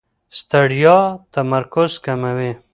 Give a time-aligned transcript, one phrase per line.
[0.37, 0.97] ستړیا
[1.33, 2.51] تمرکز کموي.